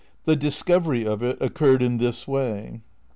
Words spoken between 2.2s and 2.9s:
way.